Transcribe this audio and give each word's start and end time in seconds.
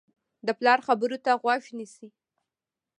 د 0.47 0.49
پلار 0.59 0.79
خبرو 0.87 1.17
ته 1.25 1.31
غوږ 1.41 1.63
نیسي. 1.77 2.07